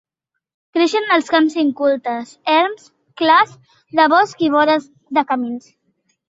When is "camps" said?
1.33-1.57